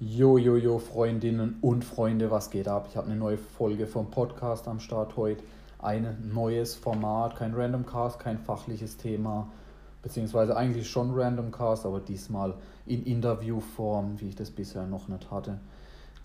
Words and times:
Jo, 0.00 0.38
jo, 0.38 0.54
jo, 0.54 0.78
Freundinnen 0.78 1.58
und 1.60 1.84
Freunde, 1.84 2.30
was 2.30 2.50
geht 2.50 2.68
ab? 2.68 2.86
Ich 2.88 2.96
habe 2.96 3.08
eine 3.08 3.16
neue 3.16 3.36
Folge 3.36 3.88
vom 3.88 4.12
Podcast 4.12 4.68
am 4.68 4.78
Start 4.78 5.16
heute. 5.16 5.42
Ein 5.80 6.30
neues 6.32 6.76
Format, 6.76 7.34
kein 7.34 7.52
Random 7.52 7.84
Cast, 7.84 8.20
kein 8.20 8.38
fachliches 8.38 8.96
Thema, 8.96 9.48
beziehungsweise 10.00 10.56
eigentlich 10.56 10.88
schon 10.88 11.18
Random 11.18 11.50
Cast, 11.50 11.84
aber 11.84 11.98
diesmal 11.98 12.54
in 12.86 13.02
Interviewform, 13.02 14.20
wie 14.20 14.28
ich 14.28 14.36
das 14.36 14.52
bisher 14.52 14.86
noch 14.86 15.08
nicht 15.08 15.32
hatte. 15.32 15.58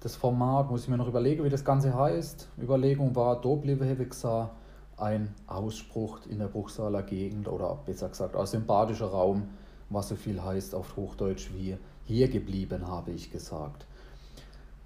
Das 0.01 0.15
Format 0.15 0.69
muss 0.69 0.83
ich 0.83 0.89
mir 0.89 0.97
noch 0.97 1.07
überlegen, 1.07 1.43
wie 1.43 1.49
das 1.49 1.65
Ganze 1.65 1.97
heißt. 1.97 2.49
Überlegung 2.61 3.15
war, 3.15 3.41
Doblivehevixa, 3.41 4.51
ein 4.97 5.33
Ausspruch 5.47 6.19
in 6.29 6.37
der 6.37 6.45
Bruchsaler 6.45 7.01
Gegend 7.01 7.47
oder 7.47 7.79
besser 7.87 8.09
gesagt 8.09 8.35
aus 8.35 8.51
dem 8.51 8.67
badischen 8.67 9.07
Raum, 9.07 9.47
was 9.89 10.09
so 10.09 10.15
viel 10.15 10.43
heißt 10.43 10.75
auf 10.75 10.95
Hochdeutsch 10.95 11.49
wie 11.55 11.77
hier 12.05 12.27
geblieben, 12.27 12.87
habe 12.87 13.11
ich 13.11 13.31
gesagt. 13.31 13.85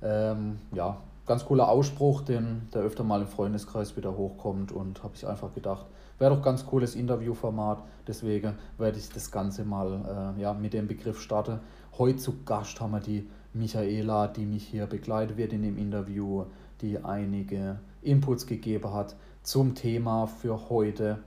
Ähm, 0.02 0.60
ja, 0.74 0.98
ganz 1.26 1.46
cooler 1.46 1.70
Ausspruch, 1.70 2.22
den 2.22 2.70
der 2.74 2.82
öfter 2.82 3.04
mal 3.04 3.22
im 3.22 3.28
Freundeskreis 3.28 3.98
wieder 3.98 4.16
hochkommt 4.16 4.72
und 4.72 5.04
habe 5.04 5.16
ich 5.16 5.28
einfach 5.28 5.54
gedacht, 5.54 5.86
wäre 6.20 6.36
doch 6.36 6.42
ganz 6.42 6.66
cooles 6.66 6.96
Interviewformat, 6.96 7.80
deswegen 8.08 8.54
werde 8.78 8.98
ich 8.98 9.10
das 9.10 9.32
Ganze 9.32 9.66
mal 9.66 10.36
äh, 10.38 10.42
ja, 10.42 10.54
mit 10.54 10.74
dem 10.74 10.88
Begriff 10.88 11.22
starten. 11.22 11.60
Heute 11.98 12.18
zu 12.18 12.44
Gast 12.44 12.80
haben 12.80 12.92
wir 12.92 13.00
die 13.00 13.28
Michaela, 13.54 14.28
die 14.28 14.46
mich 14.46 14.68
hier 14.68 14.86
begleitet 14.86 15.38
wird 15.38 15.54
in 15.54 15.64
dem 15.64 15.78
Interview, 15.78 16.46
die 16.82 17.04
einige 17.04 17.80
Inputs 18.02 18.46
gegeben 18.46 18.94
hat 18.94 19.16
zum 19.44 19.76
Thema 19.76 20.28
für 20.28 20.70
heute. 20.70 21.20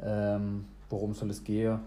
Ähm, 0.00 0.66
worum 0.88 1.14
soll 1.14 1.30
es 1.30 1.44
gehen? 1.44 1.80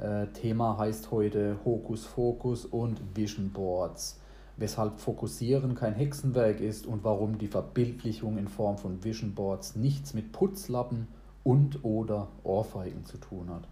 Äh, 0.00 0.26
Thema 0.28 0.76
heißt 0.78 1.10
heute 1.10 1.56
Hokus 1.64 2.04
Fokus 2.04 2.66
und 2.66 3.00
Vision 3.14 3.50
Boards. 3.50 4.20
Weshalb 4.58 4.98
Fokussieren 4.98 5.74
kein 5.74 5.94
Hexenwerk 5.94 6.60
ist 6.60 6.86
und 6.86 7.04
warum 7.04 7.38
die 7.38 7.46
Verbildlichung 7.46 8.38
in 8.38 8.48
Form 8.48 8.78
von 8.78 9.04
Vision 9.04 9.34
Boards 9.34 9.76
nichts 9.76 10.14
mit 10.14 10.32
Putzlappen 10.32 11.08
und 11.44 11.84
oder 11.84 12.28
Ohrfeigen 12.42 13.04
zu 13.04 13.18
tun 13.18 13.50
hat. 13.50 13.68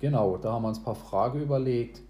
Genau, 0.00 0.36
da 0.36 0.52
haben 0.52 0.62
wir 0.62 0.68
uns 0.68 0.78
ein 0.78 0.84
paar 0.84 0.94
Fragen 0.94 1.40
überlegt. 1.40 2.02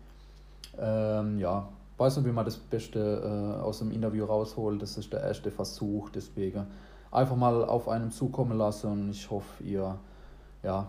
Ähm, 0.79 1.39
ja, 1.39 1.69
weiß 1.99 2.17
nicht, 2.17 2.27
wie 2.27 2.33
man 2.33 2.45
das 2.45 2.57
Beste 2.57 3.59
äh, 3.59 3.63
aus 3.63 3.81
dem 3.81 3.91
Interview 3.91 4.25
rausholt. 4.25 4.81
Das 4.81 4.97
ist 4.97 5.13
der 5.13 5.21
erste 5.23 5.51
Versuch, 5.51 6.09
deswegen 6.09 6.67
einfach 7.11 7.37
mal 7.37 7.65
auf 7.65 7.89
einem 7.89 8.11
zukommen 8.11 8.57
lassen 8.57 8.91
und 8.91 9.11
ich 9.11 9.31
hoffe, 9.31 9.63
ihr 9.63 9.99
ja, 10.63 10.87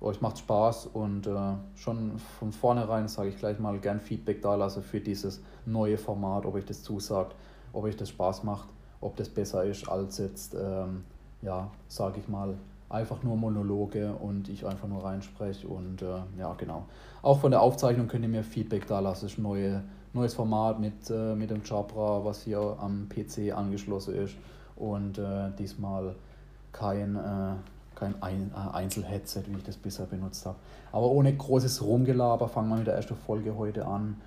euch 0.00 0.20
macht 0.20 0.38
Spaß 0.38 0.86
und 0.86 1.26
äh, 1.26 1.54
schon 1.74 2.18
von 2.38 2.52
vornherein 2.52 3.08
sage 3.08 3.30
ich 3.30 3.38
gleich 3.38 3.58
mal 3.58 3.78
gern 3.78 4.00
Feedback 4.00 4.42
da 4.42 4.54
lasse 4.54 4.82
für 4.82 5.00
dieses 5.00 5.40
neue 5.64 5.96
Format, 5.96 6.44
ob 6.44 6.54
euch 6.54 6.66
das 6.66 6.82
zusagt, 6.82 7.34
ob 7.72 7.84
euch 7.84 7.96
das 7.96 8.10
Spaß 8.10 8.44
macht, 8.44 8.68
ob 9.00 9.16
das 9.16 9.28
besser 9.28 9.64
ist 9.64 9.88
als 9.88 10.18
jetzt, 10.18 10.54
ähm, 10.54 11.04
ja, 11.42 11.70
sage 11.88 12.20
ich 12.20 12.28
mal, 12.28 12.54
einfach 12.88 13.22
nur 13.22 13.36
Monologe 13.36 14.12
und 14.12 14.48
ich 14.48 14.66
einfach 14.66 14.86
nur 14.86 15.02
reinspreche 15.02 15.66
und 15.66 16.02
äh, 16.02 16.20
ja, 16.38 16.54
genau. 16.54 16.84
Auch 17.22 17.40
von 17.40 17.50
der 17.50 17.62
Aufzeichnung 17.62 18.06
könnt 18.06 18.22
ihr 18.22 18.28
mir 18.28 18.44
Feedback 18.44 18.86
da 18.86 19.00
lassen, 19.00 19.26
ist 19.26 19.38
neue, 19.38 19.82
neues 20.12 20.34
Format 20.34 20.78
mit, 20.78 21.10
äh, 21.10 21.34
mit 21.34 21.50
dem 21.50 21.62
Jabra, 21.64 22.24
was 22.24 22.42
hier 22.42 22.76
am 22.78 23.08
PC 23.08 23.56
angeschlossen 23.56 24.14
ist 24.14 24.36
und 24.76 25.18
äh, 25.18 25.50
diesmal 25.58 26.14
kein 26.72 27.16
äh, 27.16 27.54
kein 27.96 28.22
Ein 28.22 28.52
äh, 28.54 28.76
Einzelheadset, 28.76 29.48
wie 29.48 29.56
ich 29.56 29.64
das 29.64 29.76
bisher 29.76 30.06
benutzt 30.06 30.46
habe. 30.46 30.56
Aber 30.92 31.10
ohne 31.10 31.34
großes 31.34 31.82
Rumgelaber 31.82 32.46
fangen 32.46 32.68
wir 32.68 32.76
mit 32.76 32.86
der 32.86 32.94
ersten 32.94 33.16
Folge 33.16 33.56
heute 33.56 33.86
an. 33.86 34.20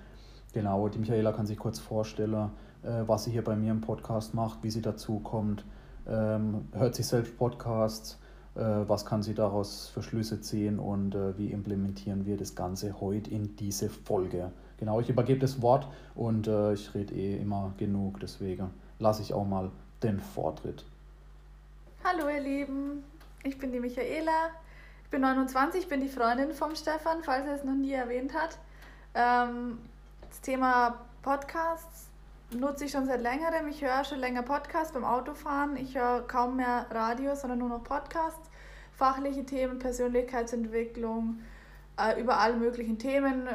Genau, 0.52 0.88
die 0.88 0.98
Michaela 0.98 1.32
kann 1.32 1.46
sich 1.46 1.58
kurz 1.58 1.78
vorstellen, 1.78 2.50
äh, 2.82 3.04
was 3.06 3.24
sie 3.24 3.30
hier 3.30 3.44
bei 3.44 3.56
mir 3.56 3.70
im 3.70 3.80
Podcast 3.80 4.34
macht, 4.34 4.62
wie 4.62 4.70
sie 4.70 4.82
dazu 4.82 5.20
kommt, 5.20 5.64
ähm, 6.08 6.68
hört 6.72 6.96
sich 6.96 7.06
selbst 7.06 7.38
Podcasts, 7.38 8.18
äh, 8.56 8.60
was 8.60 9.06
kann 9.06 9.22
sie 9.22 9.34
daraus 9.34 9.88
für 9.88 10.02
Schlüsse 10.02 10.40
ziehen 10.40 10.80
und 10.80 11.14
wie 11.36 11.52
implementieren 11.52 12.26
wir 12.26 12.36
das 12.36 12.54
Ganze 12.56 13.00
heute 13.00 13.30
in 13.30 13.54
diese 13.56 13.88
Folge. 13.88 14.50
Genau, 14.78 14.98
ich 14.98 15.08
übergebe 15.08 15.38
das 15.38 15.62
Wort 15.62 15.86
und 16.14 16.48
ich 16.48 16.94
rede 16.94 17.14
eh 17.14 17.36
immer 17.36 17.72
genug, 17.76 18.18
deswegen 18.18 18.70
lasse 18.98 19.22
ich 19.22 19.34
auch 19.34 19.46
mal 19.46 19.70
den 20.02 20.18
Vortritt. 20.18 20.84
Hallo 22.02 22.28
ihr 22.30 22.40
Lieben, 22.40 23.04
ich 23.42 23.58
bin 23.58 23.72
die 23.72 23.80
Michaela, 23.80 24.50
ich 25.04 25.10
bin 25.10 25.22
29, 25.22 25.88
bin 25.88 26.00
die 26.00 26.08
Freundin 26.08 26.52
vom 26.52 26.74
Stefan, 26.74 27.22
falls 27.22 27.46
er 27.46 27.54
es 27.54 27.64
noch 27.64 27.74
nie 27.74 27.92
erwähnt 27.92 28.34
hat. 28.34 28.58
Ähm, 29.14 29.78
das 30.28 30.40
Thema 30.40 31.00
Podcasts 31.22 32.08
nutze 32.52 32.84
ich 32.84 32.92
schon 32.92 33.06
seit 33.06 33.20
längerem. 33.20 33.68
Ich 33.68 33.82
höre 33.82 34.04
schon 34.04 34.18
länger 34.18 34.42
Podcasts 34.42 34.92
beim 34.92 35.04
Autofahren. 35.04 35.76
Ich 35.76 35.96
höre 35.96 36.22
kaum 36.26 36.56
mehr 36.56 36.86
Radio, 36.90 37.34
sondern 37.34 37.58
nur 37.58 37.68
noch 37.68 37.84
Podcasts. 37.84 38.48
Fachliche 38.92 39.44
Themen, 39.44 39.78
Persönlichkeitsentwicklung, 39.78 41.40
äh, 41.98 42.20
über 42.20 42.38
alle 42.38 42.56
möglichen 42.56 42.98
Themen 42.98 43.48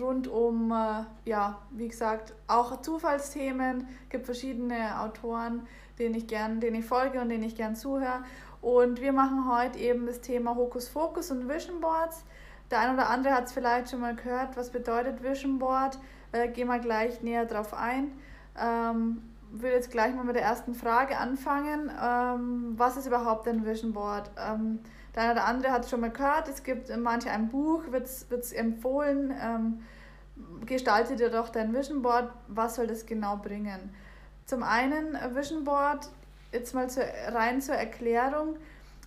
rund 0.00 0.28
um, 0.28 0.72
äh, 0.72 1.04
ja, 1.28 1.58
wie 1.70 1.88
gesagt, 1.88 2.34
auch 2.46 2.80
Zufallsthemen. 2.80 3.88
Es 4.04 4.10
gibt 4.10 4.26
verschiedene 4.26 5.00
Autoren, 5.00 5.66
denen 5.98 6.14
ich 6.14 6.26
gern, 6.26 6.60
denen 6.60 6.76
ich 6.76 6.84
folge 6.84 7.20
und 7.20 7.28
denen 7.28 7.44
ich 7.44 7.56
gern 7.56 7.76
zuhöre. 7.76 8.24
Und 8.64 9.02
wir 9.02 9.12
machen 9.12 9.46
heute 9.46 9.78
eben 9.78 10.06
das 10.06 10.22
Thema 10.22 10.56
Hokus 10.56 10.88
Fokus 10.88 11.30
und 11.30 11.50
Vision 11.50 11.82
Boards. 11.82 12.24
Der 12.70 12.80
eine 12.80 12.94
oder 12.94 13.10
andere 13.10 13.34
hat 13.34 13.44
es 13.44 13.52
vielleicht 13.52 13.90
schon 13.90 14.00
mal 14.00 14.14
gehört, 14.14 14.56
was 14.56 14.70
bedeutet 14.70 15.22
Vision 15.22 15.58
Board. 15.58 15.98
Äh, 16.32 16.48
gehen 16.48 16.68
wir 16.68 16.78
gleich 16.78 17.20
näher 17.20 17.44
drauf 17.44 17.74
ein. 17.74 18.12
Ähm, 18.58 19.20
will 19.50 19.70
jetzt 19.70 19.90
gleich 19.90 20.14
mal 20.14 20.24
mit 20.24 20.36
der 20.36 20.44
ersten 20.44 20.74
Frage 20.74 21.18
anfangen. 21.18 21.92
Ähm, 22.02 22.72
was 22.78 22.96
ist 22.96 23.06
überhaupt 23.06 23.46
ein 23.48 23.66
Vision 23.66 23.92
Board? 23.92 24.30
Ähm, 24.38 24.80
der 25.14 25.24
eine 25.24 25.32
oder 25.32 25.44
andere 25.44 25.70
hat 25.70 25.84
es 25.84 25.90
schon 25.90 26.00
mal 26.00 26.10
gehört. 26.10 26.48
Es 26.48 26.62
gibt 26.62 26.88
manche 26.96 27.30
ein 27.30 27.50
Buch, 27.50 27.82
wird 27.90 28.06
es 28.06 28.52
empfohlen. 28.52 29.34
Ähm, 29.42 29.82
gestalte 30.64 31.16
dir 31.16 31.28
doch 31.28 31.50
dein 31.50 31.74
Vision 31.74 32.00
Board. 32.00 32.32
Was 32.48 32.76
soll 32.76 32.86
das 32.86 33.04
genau 33.04 33.36
bringen? 33.36 33.94
Zum 34.46 34.62
einen, 34.62 35.18
Vision 35.34 35.64
Board 35.64 36.08
jetzt 36.54 36.74
mal 36.74 36.88
zur, 36.88 37.02
rein 37.28 37.60
zur 37.60 37.74
Erklärung, 37.74 38.56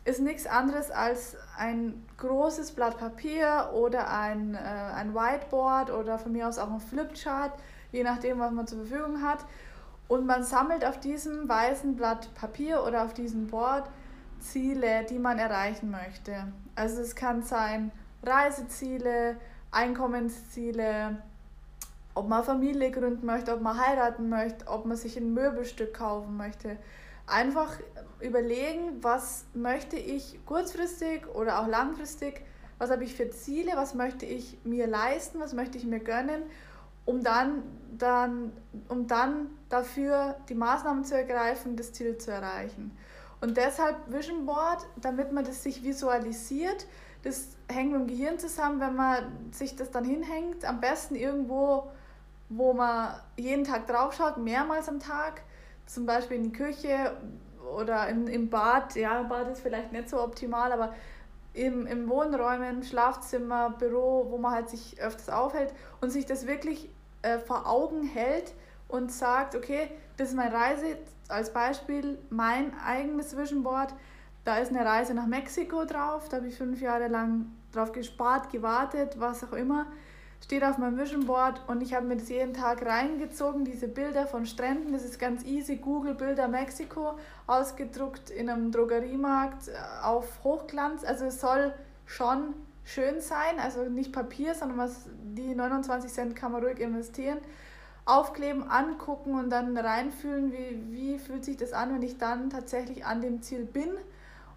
ist 0.06 0.22
nichts 0.22 0.46
anderes 0.46 0.92
als 0.92 1.36
ein 1.58 2.06
großes 2.18 2.72
Blatt 2.72 2.98
Papier 2.98 3.72
oder 3.74 4.10
ein, 4.10 4.56
äh, 4.56 4.58
ein 4.58 5.14
Whiteboard 5.16 5.92
oder 5.92 6.20
von 6.20 6.32
mir 6.32 6.48
aus 6.48 6.60
auch 6.60 6.72
ein 6.72 6.80
Flipchart, 6.80 7.52
je 7.92 8.04
nachdem, 8.04 8.40
was 8.40 8.52
man 8.52 8.68
zur 8.68 8.86
Verfügung 8.86 9.22
hat. 9.22 9.40
Und 10.08 10.26
man 10.26 10.44
sammelt 10.44 10.86
auf 10.86 11.00
diesem 11.00 11.50
weißen 11.50 11.96
Blatt 11.96 12.34
Papier 12.36 12.84
oder 12.86 13.04
auf 13.04 13.14
diesem 13.14 13.48
Board 13.48 13.90
Ziele, 14.40 15.04
die 15.10 15.20
man 15.20 15.40
erreichen 15.40 15.92
möchte. 15.92 16.54
Also 16.76 17.02
es 17.02 17.16
kann 17.16 17.42
sein 17.42 17.92
Reiseziele, 18.24 19.36
Einkommensziele, 19.72 21.18
ob 22.14 22.30
man 22.30 22.44
Familie 22.44 22.92
gründen 22.92 23.26
möchte, 23.26 23.54
ob 23.54 23.62
man 23.62 23.78
heiraten 23.78 24.30
möchte, 24.30 24.68
ob 24.68 24.86
man 24.86 24.96
sich 24.96 25.18
ein 25.18 25.34
Möbelstück 25.34 25.94
kaufen 25.96 26.38
möchte 26.38 26.78
einfach 27.28 27.74
überlegen, 28.20 29.04
was 29.04 29.46
möchte 29.54 29.98
ich 29.98 30.40
kurzfristig 30.46 31.28
oder 31.36 31.62
auch 31.62 31.68
langfristig, 31.68 32.42
was 32.80 32.90
habe 32.90 33.04
ich 33.04 33.16
für 33.16 33.30
Ziele, 33.30 33.74
was 33.76 33.94
möchte 33.94 34.26
ich 34.26 34.58
mir 34.64 34.88
leisten, 34.88 35.40
was 35.40 35.54
möchte 35.54 35.78
ich 35.78 35.86
mir 35.86 36.00
gönnen, 36.00 36.44
um 37.06 37.24
dann, 37.24 37.64
dann, 37.98 38.52
um 38.88 39.08
dann 39.08 39.50
dafür 39.70 40.38
die 40.50 40.56
Maßnahmen 40.56 41.04
zu 41.04 41.16
ergreifen, 41.16 41.76
das 41.76 41.94
Ziel 41.94 42.18
zu 42.18 42.32
erreichen. 42.32 42.98
Und 43.40 43.58
deshalb 43.58 43.96
Vision 44.12 44.46
Board, 44.46 44.86
damit 45.00 45.32
man 45.32 45.46
das 45.46 45.62
sich 45.64 45.84
visualisiert, 45.84 46.88
das 47.24 47.50
hängt 47.70 47.92
mit 47.92 48.02
dem 48.02 48.08
Gehirn 48.08 48.40
zusammen, 48.40 48.80
wenn 48.80 48.96
man 48.96 49.52
sich 49.52 49.76
das 49.76 49.92
dann 49.92 50.06
hinhängt, 50.06 50.66
am 50.66 50.80
besten 50.80 51.16
irgendwo, 51.16 51.92
wo 52.50 52.74
man 52.74 53.16
jeden 53.36 53.64
Tag 53.64 53.88
drauf 53.88 54.14
schaut, 54.14 54.38
mehrmals 54.38 54.88
am 54.88 55.00
Tag, 55.00 55.42
zum 55.88 56.06
Beispiel 56.06 56.38
in 56.38 56.44
die 56.44 56.52
Küche 56.52 57.18
oder 57.76 58.08
in, 58.08 58.28
im 58.28 58.50
Bad, 58.50 58.96
ja, 58.96 59.24
Bad 59.24 59.50
ist 59.50 59.62
vielleicht 59.62 59.92
nicht 59.92 60.10
so 60.10 60.22
optimal, 60.22 60.72
aber 60.72 60.94
im, 61.54 61.88
im 61.88 62.08
Wohnräumen, 62.08 62.84
Schlafzimmer, 62.84 63.72
Büro, 63.72 64.28
wo 64.30 64.38
man 64.38 64.54
halt 64.54 64.70
sich 64.70 65.02
öfters 65.02 65.30
aufhält 65.30 65.74
und 66.02 66.12
sich 66.12 66.26
das 66.26 66.46
wirklich 66.46 66.90
äh, 67.24 67.40
vor 67.40 67.68
Augen 67.68 68.04
hält 68.04 68.54
und 68.88 69.12
sagt, 69.12 69.56
okay, 69.56 69.90
das 70.18 70.30
ist 70.30 70.36
meine 70.36 70.54
Reise, 70.54 70.98
als 71.28 71.52
Beispiel 71.52 72.18
mein 72.30 72.74
eigenes 72.80 73.36
Vision 73.36 73.64
Board, 73.64 73.94
da 74.46 74.58
ist 74.58 74.70
eine 74.70 74.86
Reise 74.86 75.14
nach 75.14 75.26
Mexiko 75.26 75.84
drauf, 75.84 76.30
da 76.30 76.38
habe 76.38 76.48
ich 76.48 76.56
fünf 76.56 76.80
Jahre 76.80 77.08
lang 77.08 77.48
drauf 77.74 77.92
gespart, 77.92 78.50
gewartet, 78.50 79.20
was 79.20 79.44
auch 79.44 79.54
immer 79.54 79.88
steht 80.44 80.64
auf 80.64 80.78
meinem 80.78 80.98
Vision 80.98 81.26
Board 81.26 81.62
und 81.68 81.82
ich 81.82 81.94
habe 81.94 82.06
mir 82.06 82.18
das 82.18 82.30
jeden 82.30 82.54
Tag 82.54 82.86
reingezogen, 82.86 83.66
diese 83.66 83.88
Bilder 83.88 84.28
von 84.28 84.46
Stränden. 84.46 84.94
Das 84.94 85.04
ist 85.04 85.20
ganz 85.20 85.44
easy, 85.44 85.78
Google 85.78 86.14
Bilder 86.14 86.48
Mexiko, 86.48 87.18
ausgedruckt 87.48 88.30
in 88.30 88.50
einem 88.50 88.72
Drogeriemarkt 88.72 89.68
äh, 89.68 89.72
auf 90.04 90.44
Hochglanz. 90.44 91.04
Also 91.04 91.26
es 91.26 91.42
soll 91.42 91.74
schon 92.06 92.54
schön 92.84 93.20
sein, 93.20 93.60
also 93.62 93.84
nicht 93.84 94.14
Papier, 94.14 94.56
sondern 94.56 94.78
was, 94.78 95.08
die 95.22 95.54
29 95.54 96.12
Cent 96.12 96.36
kann 96.36 96.54
man 96.54 96.64
ruhig 96.64 96.80
investieren. 96.80 97.40
aufkleben, 98.06 98.70
angucken 98.70 99.38
und 99.38 99.50
dann 99.50 99.78
reinfühlen, 99.78 100.54
wie, 100.54 100.94
wie 100.94 101.20
fühlt 101.20 101.44
sich 101.44 101.58
das 101.58 101.74
an, 101.74 101.94
wenn 101.94 102.02
ich 102.02 102.18
dann 102.18 102.50
tatsächlich 102.50 103.06
an 103.06 103.20
dem 103.20 103.42
Ziel 103.42 103.66
bin 103.66 103.90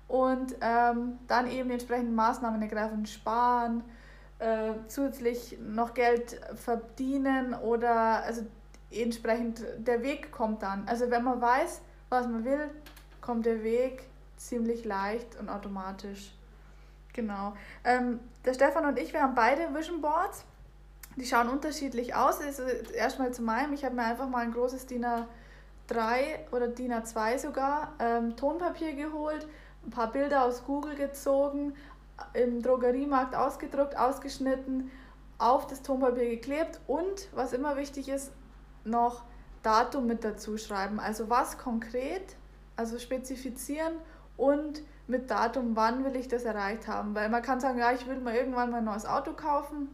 und 0.06 0.54
ähm, 0.60 1.18
dann 1.26 1.50
eben 1.50 1.70
entsprechend 1.70 2.14
Maßnahmen 2.14 2.62
ergreifen, 2.62 3.06
sparen, 3.06 3.82
äh, 4.40 4.72
zusätzlich 4.88 5.58
noch 5.60 5.94
Geld 5.94 6.40
verdienen 6.54 7.54
oder 7.54 8.24
also 8.24 8.42
entsprechend 8.90 9.62
der 9.78 10.02
Weg 10.02 10.32
kommt 10.32 10.62
dann. 10.62 10.86
Also 10.88 11.10
wenn 11.10 11.22
man 11.22 11.40
weiß, 11.40 11.80
was 12.08 12.26
man 12.26 12.44
will, 12.44 12.70
kommt 13.20 13.46
der 13.46 13.62
Weg 13.62 14.04
ziemlich 14.36 14.84
leicht 14.84 15.38
und 15.38 15.48
automatisch. 15.48 16.32
Genau. 17.12 17.54
Ähm, 17.84 18.20
der 18.44 18.54
Stefan 18.54 18.86
und 18.86 18.98
ich, 18.98 19.12
wir 19.12 19.22
haben 19.22 19.34
beide 19.34 19.74
Vision 19.74 20.00
Boards. 20.00 20.44
Die 21.16 21.26
schauen 21.26 21.48
unterschiedlich 21.48 22.14
aus. 22.14 22.40
Also 22.40 22.62
erstmal 22.94 23.32
zu 23.32 23.42
meinem. 23.42 23.72
Ich 23.72 23.84
habe 23.84 23.94
mir 23.94 24.04
einfach 24.04 24.28
mal 24.28 24.38
ein 24.38 24.52
großes 24.52 24.86
DIN 24.86 25.04
A3 25.04 26.50
oder 26.52 26.68
DIN 26.68 26.92
A2 26.92 27.38
sogar 27.38 27.92
ähm, 27.98 28.36
Tonpapier 28.36 28.94
geholt, 28.94 29.46
ein 29.84 29.90
paar 29.90 30.10
Bilder 30.10 30.44
aus 30.44 30.64
Google 30.64 30.94
gezogen, 30.94 31.74
im 32.34 32.62
Drogeriemarkt 32.62 33.34
ausgedruckt, 33.34 33.96
ausgeschnitten, 33.96 34.90
auf 35.38 35.66
das 35.66 35.82
Tonpapier 35.82 36.28
geklebt 36.28 36.80
und, 36.86 37.28
was 37.32 37.52
immer 37.52 37.76
wichtig 37.76 38.08
ist, 38.08 38.32
noch 38.84 39.24
Datum 39.62 40.06
mit 40.06 40.24
dazu 40.24 40.56
schreiben. 40.58 41.00
Also 41.00 41.30
was 41.30 41.58
konkret, 41.58 42.36
also 42.76 42.98
spezifizieren 42.98 43.94
und 44.36 44.82
mit 45.06 45.30
Datum, 45.30 45.76
wann 45.76 46.04
will 46.04 46.16
ich 46.16 46.28
das 46.28 46.44
erreicht 46.44 46.88
haben. 46.88 47.14
Weil 47.14 47.28
man 47.28 47.42
kann 47.42 47.60
sagen, 47.60 47.78
ja, 47.78 47.92
ich 47.92 48.06
will 48.06 48.20
mal 48.20 48.34
irgendwann 48.34 48.70
mal 48.70 48.78
ein 48.78 48.84
neues 48.84 49.06
Auto 49.06 49.32
kaufen. 49.32 49.88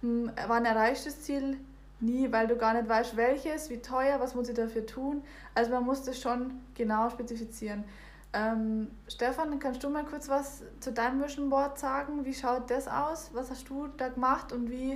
Hm, 0.00 0.30
wann 0.46 0.64
erreicht 0.64 1.06
das 1.06 1.22
Ziel? 1.22 1.58
Nie, 2.00 2.30
weil 2.30 2.46
du 2.46 2.56
gar 2.56 2.74
nicht 2.74 2.88
weißt, 2.88 3.16
welches, 3.16 3.70
wie 3.70 3.78
teuer, 3.78 4.20
was 4.20 4.34
muss 4.34 4.48
ich 4.48 4.54
dafür 4.54 4.86
tun. 4.86 5.22
Also 5.54 5.70
man 5.70 5.84
muss 5.84 6.02
das 6.02 6.20
schon 6.20 6.60
genau 6.74 7.10
spezifizieren. 7.10 7.84
Ähm, 8.32 8.88
Stefan, 9.08 9.58
kannst 9.58 9.82
du 9.82 9.88
mal 9.88 10.04
kurz 10.04 10.28
was 10.28 10.62
zu 10.80 10.92
deinem 10.92 11.22
Vision 11.22 11.48
Board 11.48 11.78
sagen? 11.78 12.24
Wie 12.24 12.34
schaut 12.34 12.70
das 12.70 12.86
aus? 12.86 13.30
Was 13.32 13.50
hast 13.50 13.68
du 13.70 13.88
da 13.96 14.08
gemacht 14.08 14.52
und 14.52 14.70
wie, 14.70 14.92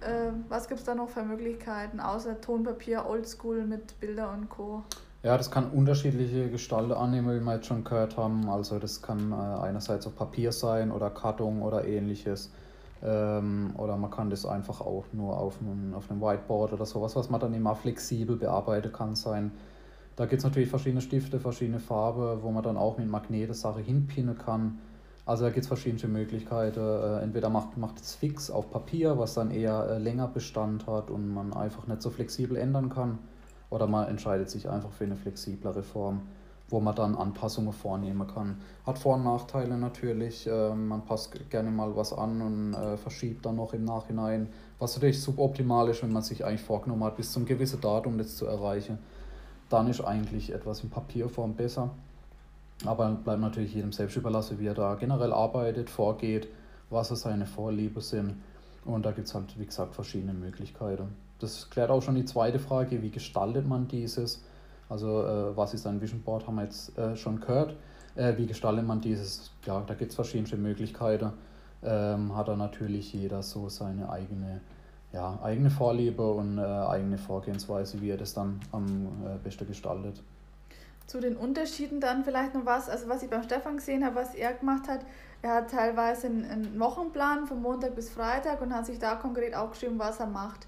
äh, 0.00 0.32
was 0.48 0.66
gibt 0.66 0.80
es 0.80 0.86
da 0.86 0.94
noch 0.94 1.08
für 1.08 1.22
Möglichkeiten 1.22 2.00
außer 2.00 2.40
Tonpapier, 2.40 3.06
Oldschool 3.06 3.64
mit 3.64 3.98
Bilder 4.00 4.32
und 4.32 4.48
Co.? 4.48 4.82
Ja, 5.22 5.36
das 5.36 5.50
kann 5.50 5.70
unterschiedliche 5.70 6.50
Gestalten 6.50 6.92
annehmen, 6.92 7.40
wie 7.40 7.44
wir 7.44 7.54
jetzt 7.54 7.66
schon 7.66 7.84
gehört 7.84 8.16
haben. 8.16 8.48
Also 8.48 8.78
das 8.78 9.00
kann 9.00 9.32
äh, 9.32 9.34
einerseits 9.34 10.06
auf 10.06 10.16
Papier 10.16 10.50
sein 10.50 10.90
oder 10.90 11.10
Karton 11.10 11.62
oder 11.62 11.84
ähnliches. 11.84 12.52
Ähm, 13.02 13.74
oder 13.76 13.96
man 13.96 14.10
kann 14.10 14.30
das 14.30 14.44
einfach 14.44 14.80
auch 14.80 15.04
nur 15.12 15.38
auf 15.38 15.60
einem, 15.60 15.94
auf 15.94 16.10
einem 16.10 16.20
Whiteboard 16.20 16.72
oder 16.72 16.86
sowas, 16.86 17.14
was 17.14 17.30
man 17.30 17.40
dann 17.40 17.54
immer 17.54 17.74
flexibel 17.76 18.36
bearbeiten 18.36 18.92
kann 18.92 19.14
sein. 19.14 19.52
Da 20.16 20.24
gibt 20.24 20.38
es 20.38 20.44
natürlich 20.44 20.70
verschiedene 20.70 21.02
Stifte, 21.02 21.38
verschiedene 21.38 21.78
Farben, 21.78 22.42
wo 22.42 22.50
man 22.50 22.62
dann 22.62 22.78
auch 22.78 22.96
mit 22.96 23.06
Magnete 23.06 23.52
Sache 23.52 23.80
hinpinnen 23.80 24.38
kann. 24.38 24.78
Also 25.26 25.44
da 25.44 25.50
gibt 25.50 25.64
es 25.64 25.68
verschiedene 25.68 26.10
Möglichkeiten. 26.10 26.80
Äh, 26.80 27.20
entweder 27.20 27.50
macht, 27.50 27.76
macht 27.76 28.00
es 28.00 28.14
fix 28.14 28.50
auf 28.50 28.70
Papier, 28.70 29.18
was 29.18 29.34
dann 29.34 29.50
eher 29.50 29.86
äh, 29.90 29.98
länger 29.98 30.28
Bestand 30.28 30.86
hat 30.86 31.10
und 31.10 31.28
man 31.28 31.52
einfach 31.52 31.86
nicht 31.86 32.00
so 32.00 32.10
flexibel 32.10 32.56
ändern 32.56 32.88
kann 32.88 33.18
oder 33.68 33.88
man 33.88 34.08
entscheidet 34.08 34.48
sich 34.48 34.70
einfach 34.70 34.92
für 34.92 35.04
eine 35.04 35.16
flexiblere 35.16 35.82
Form, 35.82 36.22
wo 36.68 36.78
man 36.78 36.94
dann 36.94 37.16
Anpassungen 37.16 37.72
vornehmen 37.72 38.26
kann. 38.26 38.60
Hat 38.86 38.98
Vor- 38.98 39.16
und 39.16 39.24
Nachteile 39.24 39.76
natürlich. 39.76 40.46
Äh, 40.46 40.74
man 40.74 41.04
passt 41.04 41.50
gerne 41.50 41.70
mal 41.70 41.94
was 41.94 42.14
an 42.14 42.40
und 42.40 42.98
verschiebt 42.98 43.44
dann 43.44 43.56
noch 43.56 43.74
im 43.74 43.84
Nachhinein, 43.84 44.48
was 44.78 44.94
natürlich 44.94 45.20
suboptimal 45.20 45.88
ist, 45.90 46.02
wenn 46.02 46.12
man 46.12 46.22
sich 46.22 46.44
eigentlich 46.44 46.62
vorgenommen 46.62 47.04
hat, 47.04 47.16
bis 47.16 47.32
zum 47.32 47.44
gewissen 47.44 47.80
Datum 47.82 48.16
das 48.16 48.36
zu 48.36 48.46
erreichen. 48.46 48.98
Dann 49.68 49.88
ist 49.88 50.00
eigentlich 50.00 50.52
etwas 50.52 50.82
in 50.82 50.90
Papierform 50.90 51.54
besser. 51.54 51.90
Aber 52.84 53.10
bleibt 53.10 53.40
natürlich 53.40 53.74
jedem 53.74 53.92
selbst 53.92 54.16
überlassen, 54.16 54.58
wie 54.58 54.66
er 54.66 54.74
da 54.74 54.94
generell 54.94 55.32
arbeitet, 55.32 55.88
vorgeht, 55.88 56.48
was 56.90 57.08
seine 57.08 57.46
Vorliebe 57.46 58.00
sind. 58.00 58.36
Und 58.84 59.04
da 59.06 59.12
gibt 59.12 59.28
es 59.28 59.34
halt, 59.34 59.58
wie 59.58 59.66
gesagt, 59.66 59.94
verschiedene 59.94 60.34
Möglichkeiten 60.34 61.08
das 61.38 61.68
klärt 61.70 61.90
auch 61.90 62.02
schon 62.02 62.14
die 62.14 62.24
zweite 62.24 62.58
Frage, 62.58 63.02
wie 63.02 63.10
gestaltet 63.10 63.66
man 63.66 63.88
dieses? 63.88 64.42
Also 64.88 65.24
äh, 65.24 65.56
was 65.56 65.74
ist 65.74 65.86
ein 65.86 66.00
Vision 66.00 66.22
Board, 66.22 66.46
haben 66.46 66.56
wir 66.56 66.64
jetzt 66.64 66.96
äh, 66.96 67.16
schon 67.16 67.40
gehört. 67.40 67.74
Äh, 68.14 68.36
wie 68.36 68.46
gestaltet 68.46 68.86
man 68.86 69.00
dieses? 69.00 69.50
Ja, 69.64 69.82
da 69.86 69.94
gibt 69.94 70.10
es 70.10 70.14
verschiedene 70.14 70.56
Möglichkeiten. 70.56 71.32
Ähm, 71.82 72.34
hat 72.34 72.48
da 72.48 72.56
natürlich 72.56 73.12
jeder 73.12 73.42
so 73.42 73.68
seine 73.68 74.08
eigene, 74.08 74.60
ja, 75.16 75.38
eigene 75.42 75.70
Vorliebe 75.70 76.30
und 76.30 76.58
äh, 76.58 76.62
eigene 76.62 77.18
Vorgehensweise, 77.18 78.00
wie 78.00 78.10
er 78.10 78.16
das 78.16 78.34
dann 78.34 78.60
am 78.70 79.06
äh, 79.24 79.38
besten 79.42 79.66
gestaltet. 79.66 80.22
Zu 81.06 81.20
den 81.20 81.36
Unterschieden 81.36 82.00
dann 82.00 82.24
vielleicht 82.24 82.54
noch 82.54 82.66
was, 82.66 82.88
also 82.88 83.08
was 83.08 83.22
ich 83.22 83.30
beim 83.30 83.42
Stefan 83.42 83.76
gesehen 83.76 84.04
habe, 84.04 84.16
was 84.16 84.34
er 84.34 84.52
gemacht 84.52 84.88
hat, 84.88 85.00
er 85.42 85.54
hat 85.54 85.70
teilweise 85.70 86.26
einen, 86.26 86.44
einen 86.44 86.80
Wochenplan 86.80 87.46
von 87.46 87.62
Montag 87.62 87.94
bis 87.94 88.10
Freitag 88.10 88.60
und 88.60 88.74
hat 88.74 88.86
sich 88.86 88.98
da 88.98 89.14
konkret 89.14 89.54
aufgeschrieben, 89.54 89.98
was 89.98 90.20
er 90.20 90.26
macht 90.26 90.66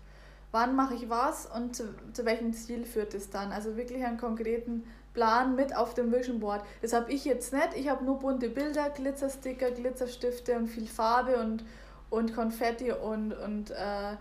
wann 0.51 0.77
mache 0.77 0.95
ich 0.95 1.09
was 1.09 1.47
und 1.47 1.77
zu, 1.77 1.95
zu 2.13 2.25
welchem 2.25 2.53
Ziel 2.53 2.85
führt 2.85 3.15
es 3.15 3.31
dann. 3.31 3.53
Also 3.53 3.77
wirklich 3.77 4.05
einen 4.05 4.19
konkreten 4.19 4.85
Plan 5.15 5.55
mit 5.55 5.77
auf 5.77 5.95
dem 5.95 6.13
Vision 6.13 6.41
Board. 6.41 6.63
Das 6.81 6.93
habe 6.93 7.13
ich 7.13 7.25
jetzt 7.25 7.53
nicht. 7.53 7.71
Ich 7.77 7.89
habe 7.89 8.05
nur 8.05 8.19
bunte 8.19 8.49
Bilder, 8.49 8.91
Glitzersticker, 8.91 9.71
Glitzerstifte 9.73 10.57
und 10.57 10.69
viel 10.69 10.87
Farbe 10.87 11.39
und, 11.39 11.65
und 12.11 12.35
Konfetti 12.35 12.93
und, 12.93 13.33
und 13.33 13.71
äh, 13.71 14.17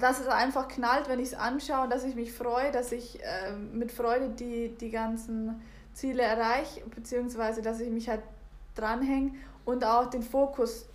dass 0.00 0.20
es 0.20 0.26
einfach 0.26 0.68
knallt, 0.68 1.08
wenn 1.08 1.18
ich 1.18 1.28
es 1.28 1.34
anschaue, 1.34 1.88
dass 1.88 2.04
ich 2.04 2.14
mich 2.14 2.32
freue, 2.32 2.72
dass 2.72 2.92
ich 2.92 3.20
äh, 3.22 3.52
mit 3.52 3.92
Freude 3.92 4.30
die, 4.30 4.76
die 4.76 4.90
ganzen 4.90 5.60
Ziele 5.92 6.22
erreiche, 6.22 6.82
beziehungsweise 6.94 7.62
dass 7.62 7.80
ich 7.80 7.90
mich 7.90 8.08
halt 8.08 8.22
dranhänge 8.74 9.32
und 9.64 9.84
auch 9.84 10.06
den 10.06 10.22
Fokus 10.22 10.86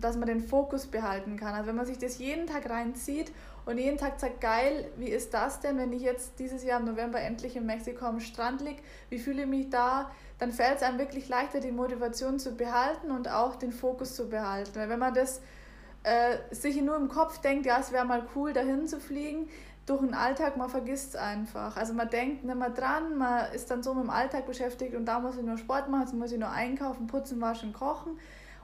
dass 0.00 0.16
man 0.16 0.28
den 0.28 0.40
Fokus 0.40 0.86
behalten 0.86 1.36
kann. 1.36 1.54
Also 1.54 1.68
wenn 1.68 1.76
man 1.76 1.86
sich 1.86 1.98
das 1.98 2.18
jeden 2.18 2.46
Tag 2.46 2.68
reinzieht 2.68 3.32
und 3.66 3.78
jeden 3.78 3.98
Tag 3.98 4.18
sagt, 4.18 4.40
geil, 4.40 4.90
wie 4.96 5.08
ist 5.08 5.34
das 5.34 5.60
denn, 5.60 5.78
wenn 5.78 5.92
ich 5.92 6.02
jetzt 6.02 6.38
dieses 6.38 6.64
Jahr 6.64 6.80
im 6.80 6.86
November 6.86 7.20
endlich 7.20 7.56
in 7.56 7.66
Mexiko 7.66 8.06
am 8.06 8.20
Strand 8.20 8.60
liege, 8.62 8.82
wie 9.10 9.18
fühle 9.18 9.42
ich 9.42 9.48
mich 9.48 9.70
da, 9.70 10.10
dann 10.38 10.52
fällt 10.52 10.76
es 10.76 10.82
einem 10.82 10.98
wirklich 10.98 11.28
leichter, 11.28 11.60
die 11.60 11.70
Motivation 11.70 12.38
zu 12.38 12.52
behalten 12.52 13.10
und 13.10 13.28
auch 13.28 13.56
den 13.56 13.72
Fokus 13.72 14.14
zu 14.16 14.28
behalten. 14.28 14.74
Weil 14.74 14.88
wenn 14.88 14.98
man 14.98 15.14
das 15.14 15.40
äh, 16.02 16.38
sich 16.50 16.80
nur 16.80 16.96
im 16.96 17.08
Kopf 17.08 17.38
denkt, 17.38 17.66
ja, 17.66 17.78
es 17.78 17.92
wäre 17.92 18.04
mal 18.04 18.26
cool, 18.34 18.52
dahin 18.52 18.88
zu 18.88 19.00
fliegen, 19.00 19.48
durch 19.86 20.00
den 20.00 20.14
Alltag, 20.14 20.56
man 20.56 20.68
vergisst 20.68 21.10
es 21.10 21.16
einfach. 21.16 21.76
Also 21.76 21.94
man 21.94 22.08
denkt 22.08 22.44
nicht 22.44 22.54
mehr 22.54 22.70
dran, 22.70 23.18
man 23.18 23.52
ist 23.52 23.70
dann 23.70 23.82
so 23.82 23.92
mit 23.92 24.04
dem 24.04 24.10
Alltag 24.10 24.46
beschäftigt 24.46 24.94
und 24.94 25.04
da 25.06 25.18
muss 25.18 25.36
ich 25.36 25.42
nur 25.42 25.58
Sport 25.58 25.88
machen, 25.88 26.02
jetzt 26.02 26.14
muss 26.14 26.32
ich 26.32 26.38
nur 26.38 26.50
einkaufen, 26.50 27.06
putzen, 27.06 27.40
waschen, 27.40 27.72
kochen. 27.72 28.18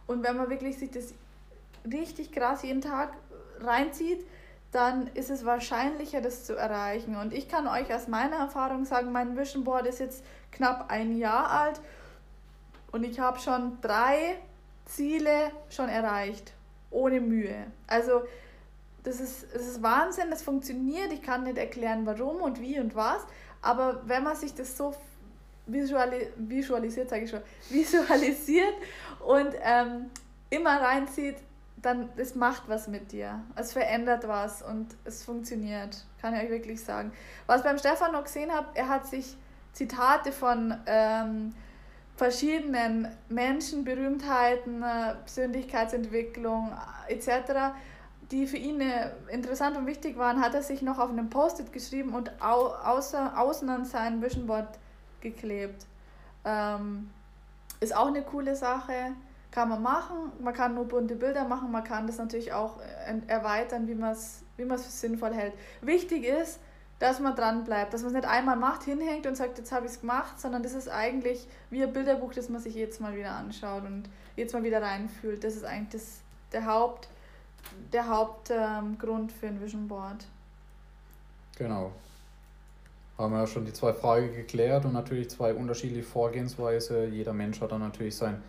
Und 0.07 0.23
wenn 0.23 0.37
man 0.37 0.49
wirklich 0.51 0.79
sich 0.79 0.91
das 0.91 1.15
richtig 1.91 2.33
krass 2.33 2.63
jeden 2.63 2.81
Tag 2.81 3.13
reinzieht, 3.61 4.25
dann 4.73 5.09
ist 5.15 5.31
es 5.31 5.45
wahrscheinlicher, 5.45 6.21
das 6.21 6.45
zu 6.45 6.55
erreichen. 6.55 7.17
Und 7.17 7.33
ich 7.33 7.49
kann 7.49 7.67
euch 7.67 7.93
aus 7.93 8.09
meiner 8.09 8.37
Erfahrung 8.37 8.85
sagen, 8.85 9.11
mein 9.11 9.37
Vision 9.37 9.65
Board 9.65 9.87
ist 9.87 10.01
jetzt 10.01 10.25
knapp 10.53 10.91
ein 10.91 11.17
Jahr 11.17 11.51
alt 11.51 11.81
und 12.93 13.05
ich 13.05 13.21
habe 13.21 13.39
schon 13.39 13.79
drei 13.81 14.39
Ziele 14.85 15.51
schon 15.71 15.89
erreicht, 15.89 16.53
ohne 16.91 17.21
Mühe. 17.21 17.67
Also 17.87 18.23
das 19.03 19.21
ist, 19.21 19.47
das 19.55 19.67
ist 19.67 19.83
Wahnsinn, 19.83 20.31
das 20.31 20.43
funktioniert. 20.43 21.13
Ich 21.13 21.23
kann 21.23 21.45
nicht 21.45 21.59
erklären, 21.59 22.07
warum 22.07 22.43
und 22.43 22.61
wie 22.61 22.79
und 22.81 22.95
was, 22.95 23.23
aber 23.63 24.03
wenn 24.07 24.25
man 24.25 24.37
sich 24.37 24.55
das 24.55 24.77
so 24.77 24.95
visuali 25.67 26.29
visualisiert, 26.37 27.11
sage 27.11 27.25
ich 27.25 27.31
schon, 27.31 27.43
visualisiert 27.71 28.75
und 29.27 29.51
ähm, 29.63 30.11
immer 30.51 30.81
reinzieht, 30.81 31.37
dann 31.77 32.09
es 32.17 32.35
macht 32.35 32.69
was 32.69 32.89
mit 32.89 33.13
dir. 33.13 33.43
Es 33.55 33.73
verändert 33.73 34.27
was 34.27 34.63
und 34.63 34.89
es 35.05 35.25
funktioniert, 35.25 36.05
kann 36.21 36.35
ich 36.35 36.43
euch 36.43 36.51
wirklich 36.51 36.83
sagen. 36.83 37.13
Was 37.47 37.63
beim 37.63 37.79
Stefan 37.79 38.13
noch 38.13 38.25
gesehen 38.25 38.53
habe, 38.53 38.69
er 38.75 38.89
hat 38.89 39.07
sich 39.07 39.37
Zitate 39.73 40.33
von 40.33 40.75
ähm, 40.87 41.55
verschiedenen 42.17 43.09
Menschen, 43.29 43.85
Berühmtheiten, 43.85 44.83
äh, 44.83 45.15
Persönlichkeitsentwicklung 45.17 46.73
äh, 47.09 47.15
etc., 47.15 47.75
die 48.31 48.47
für 48.47 48.57
ihn 48.57 48.81
äh, 48.81 49.11
interessant 49.31 49.77
und 49.77 49.87
wichtig 49.87 50.17
waren, 50.19 50.41
hat 50.41 50.55
er 50.55 50.63
sich 50.63 50.83
noch 50.83 50.99
auf 50.99 51.11
einem 51.11 51.31
Post-it 51.31 51.73
geschrieben 51.73 52.15
und 52.15 52.31
au 52.43 52.69
außer, 52.69 53.39
außen 53.39 53.69
an 53.69 53.85
sein 53.85 54.21
Vision 54.21 54.47
Board 54.47 54.79
geklebt. 55.21 55.87
Ähm, 56.45 57.11
ist 57.81 57.95
auch 57.95 58.09
eine 58.09 58.23
coole 58.23 58.57
Sache 58.57 59.13
kann 59.57 59.71
man 59.71 59.83
machen. 59.83 60.33
Man 60.39 60.53
kann 60.53 60.75
nur 60.75 60.85
bunte 60.87 61.17
Bilder 61.17 61.45
machen, 61.45 61.71
man 61.71 61.83
kann 61.83 62.07
das 62.07 62.19
natürlich 62.19 62.53
auch 62.53 62.79
erweitern, 63.27 63.89
wie 63.89 63.95
man 63.95 64.13
es 64.13 64.43
wie 64.59 64.77
sinnvoll 64.77 65.33
hält. 65.33 65.55
Wichtig 65.81 66.25
ist, 66.25 66.61
dass 66.99 67.21
man 67.21 67.37
dran 67.37 67.65
bleibt, 67.65 67.93
dass 67.93 68.03
man 68.03 68.09
es 68.09 68.17
nicht 68.17 68.29
einmal 68.29 68.57
macht, 68.57 68.85
hinhängt 68.85 69.27
und 69.27 69.37
sagt, 69.37 69.59
jetzt 69.59 69.71
habe 69.73 69.87
ich 69.87 69.93
es 69.93 70.01
gemacht, 70.01 70.41
sondern 70.41 70.63
das 70.63 70.73
ist 70.73 70.89
eigentlich 70.89 71.47
wie 71.71 71.83
ein 71.83 71.93
Bilderbuch, 71.93 72.33
das 72.33 72.49
man 72.49 72.61
sich 72.61 72.75
jetzt 72.75 73.01
mal 73.01 73.15
wieder 73.15 73.33
anschaut 73.33 73.85
und 73.85 74.09
jetzt 74.37 74.55
mal 74.55 74.63
wieder 74.63 74.81
reinfühlt. 74.81 75.45
Das 75.45 75.55
ist 75.55 75.65
eigentlich 75.65 76.03
das, 76.03 76.21
der 76.53 76.67
Haupt, 76.67 77.09
der 77.93 78.09
Hauptgrund 78.09 79.31
ähm, 79.31 79.37
für 79.39 79.47
ein 79.47 79.61
Vision 79.61 79.89
Board. 79.89 80.27
Genau. 81.59 81.93
Haben 83.19 83.33
wir 83.33 83.41
ja 83.41 83.47
schon 83.47 83.65
die 83.65 83.73
zwei 83.73 83.93
Fragen 83.93 84.35
geklärt 84.35 84.85
und 84.85 84.93
natürlich 84.93 85.31
zwei 85.31 85.55
unterschiedliche 85.55 86.03
Vorgehensweise. 86.03 87.07
Jeder 87.07 87.33
Mensch 87.33 87.61
hat 87.61 87.73
dann 87.73 87.81
natürlich 87.81 88.17
sein, 88.17 88.43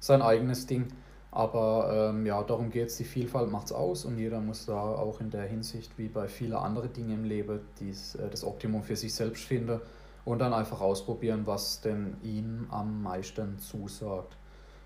sein 0.00 0.22
eigenes 0.22 0.66
Ding. 0.66 0.88
Aber 1.30 2.10
ähm, 2.10 2.24
ja, 2.24 2.42
darum 2.42 2.70
geht 2.70 2.88
es, 2.88 2.96
die 2.96 3.04
Vielfalt 3.04 3.50
macht 3.50 3.66
es 3.66 3.72
aus 3.72 4.04
und 4.04 4.18
jeder 4.18 4.40
muss 4.40 4.66
da 4.66 4.80
auch 4.80 5.20
in 5.20 5.30
der 5.30 5.44
Hinsicht, 5.44 5.98
wie 5.98 6.08
bei 6.08 6.26
vielen 6.26 6.54
anderen 6.54 6.92
Dingen 6.92 7.10
im 7.10 7.24
Leben, 7.24 7.60
dies, 7.78 8.14
äh, 8.14 8.28
das 8.30 8.44
Optimum 8.44 8.82
für 8.82 8.96
sich 8.96 9.14
selbst 9.14 9.44
finden 9.44 9.80
und 10.24 10.38
dann 10.38 10.54
einfach 10.54 10.80
ausprobieren, 10.80 11.42
was 11.44 11.80
denn 11.80 12.16
ihm 12.22 12.66
am 12.70 13.02
meisten 13.02 13.58
zusagt. 13.58 14.36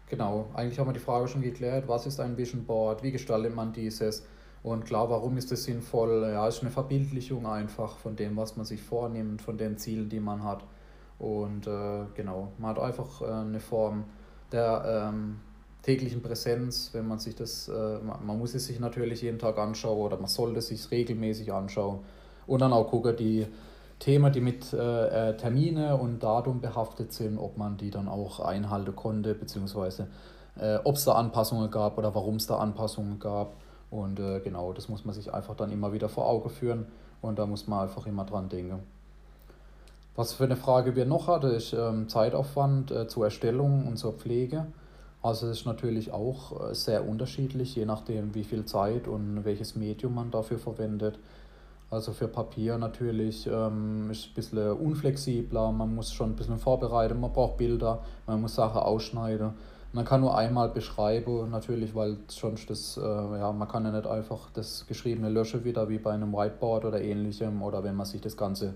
Genau, 0.08 0.50
eigentlich 0.54 0.78
haben 0.78 0.88
wir 0.88 0.92
die 0.92 1.00
Frage 1.00 1.28
schon 1.28 1.42
geklärt, 1.42 1.88
was 1.88 2.06
ist 2.06 2.20
ein 2.20 2.36
Vision 2.36 2.64
Board, 2.64 3.02
wie 3.02 3.12
gestaltet 3.12 3.54
man 3.54 3.72
dieses? 3.72 4.26
Und 4.62 4.84
klar, 4.84 5.10
warum 5.10 5.36
ist 5.36 5.50
es 5.50 5.64
sinnvoll? 5.64 6.28
Ja, 6.32 6.46
ist 6.46 6.60
eine 6.60 6.70
Verbildlichung 6.70 7.46
einfach 7.46 7.96
von 7.96 8.14
dem, 8.14 8.36
was 8.36 8.56
man 8.56 8.64
sich 8.64 8.82
vornimmt, 8.82 9.42
von 9.42 9.58
den 9.58 9.76
Zielen, 9.78 10.08
die 10.08 10.20
man 10.20 10.44
hat. 10.44 10.64
Und 11.18 11.66
äh, 11.66 12.04
genau, 12.14 12.52
man 12.58 12.70
hat 12.70 12.78
einfach 12.78 13.22
äh, 13.22 13.26
eine 13.26 13.60
Form 13.60 14.04
der 14.52 15.10
ähm, 15.12 15.40
täglichen 15.82 16.22
Präsenz, 16.22 16.90
wenn 16.92 17.06
man 17.06 17.18
sich 17.18 17.34
das, 17.34 17.68
äh, 17.68 17.98
man 17.98 18.38
muss 18.38 18.54
es 18.54 18.66
sich 18.66 18.78
natürlich 18.80 19.22
jeden 19.22 19.38
Tag 19.38 19.58
anschauen 19.58 19.98
oder 19.98 20.16
man 20.16 20.28
sollte 20.28 20.60
es 20.60 20.68
sich 20.68 20.90
regelmäßig 20.90 21.52
anschauen 21.52 22.00
und 22.46 22.60
dann 22.60 22.72
auch 22.72 22.88
gucken, 22.88 23.16
die 23.16 23.46
Themen, 23.98 24.32
die 24.32 24.40
mit 24.40 24.72
äh, 24.72 25.30
äh, 25.30 25.36
Termine 25.36 25.96
und 25.96 26.22
Datum 26.22 26.60
behaftet 26.60 27.12
sind, 27.12 27.38
ob 27.38 27.56
man 27.56 27.76
die 27.76 27.90
dann 27.90 28.08
auch 28.08 28.40
einhalten 28.40 28.96
konnte, 28.96 29.34
beziehungsweise 29.34 30.08
äh, 30.56 30.78
ob 30.84 30.96
es 30.96 31.04
da 31.04 31.12
Anpassungen 31.12 31.70
gab 31.70 31.98
oder 31.98 32.14
warum 32.14 32.36
es 32.36 32.46
da 32.46 32.58
Anpassungen 32.58 33.18
gab. 33.18 33.54
Und 33.90 34.18
äh, 34.18 34.40
genau, 34.40 34.72
das 34.72 34.88
muss 34.88 35.04
man 35.04 35.14
sich 35.14 35.32
einfach 35.32 35.54
dann 35.54 35.70
immer 35.70 35.92
wieder 35.92 36.08
vor 36.08 36.26
Augen 36.26 36.50
führen 36.50 36.86
und 37.20 37.38
da 37.38 37.46
muss 37.46 37.68
man 37.68 37.80
einfach 37.80 38.06
immer 38.06 38.24
dran 38.24 38.48
denken. 38.48 38.80
Was 40.14 40.32
für 40.32 40.44
eine 40.44 40.56
Frage 40.56 40.96
wir 40.96 41.06
noch 41.06 41.28
hatten, 41.28 41.50
ist 41.52 41.72
ähm, 41.72 42.08
Zeitaufwand 42.08 42.90
äh, 42.90 43.06
zur 43.06 43.26
Erstellung 43.26 43.86
und 43.86 43.98
zur 43.98 44.12
Pflege. 44.12 44.66
Also 45.22 45.46
es 45.46 45.60
ist 45.60 45.66
natürlich 45.66 46.12
auch 46.12 46.70
äh, 46.70 46.74
sehr 46.74 47.08
unterschiedlich, 47.08 47.76
je 47.76 47.84
nachdem 47.84 48.34
wie 48.34 48.42
viel 48.42 48.64
Zeit 48.64 49.06
und 49.06 49.44
welches 49.44 49.76
Medium 49.76 50.14
man 50.16 50.30
dafür 50.32 50.58
verwendet. 50.58 51.18
Also 51.90 52.12
für 52.12 52.26
Papier 52.26 52.78
natürlich 52.78 53.46
ähm, 53.46 54.10
ist 54.10 54.28
ein 54.28 54.34
bisschen 54.34 54.72
unflexibler, 54.72 55.70
man 55.70 55.94
muss 55.94 56.12
schon 56.12 56.30
ein 56.30 56.36
bisschen 56.36 56.58
vorbereiten, 56.58 57.20
man 57.20 57.32
braucht 57.32 57.58
Bilder, 57.58 58.02
man 58.26 58.40
muss 58.40 58.54
Sachen 58.54 58.80
ausschneiden. 58.80 59.50
Man 59.92 60.06
kann 60.06 60.22
nur 60.22 60.36
einmal 60.36 60.70
beschreiben, 60.70 61.50
natürlich, 61.50 61.94
weil 61.94 62.16
sonst 62.26 62.70
das, 62.70 62.96
äh, 62.96 63.02
ja, 63.02 63.52
man 63.52 63.68
kann 63.68 63.84
ja 63.84 63.90
nicht 63.90 64.06
einfach 64.06 64.48
das 64.54 64.86
Geschriebene 64.86 65.28
löschen 65.28 65.64
wieder 65.64 65.88
wie 65.90 65.98
bei 65.98 66.12
einem 66.12 66.32
Whiteboard 66.32 66.86
oder 66.86 67.00
ähnlichem 67.02 67.62
oder 67.62 67.84
wenn 67.84 67.94
man 67.94 68.06
sich 68.06 68.22
das 68.22 68.38
Ganze 68.38 68.72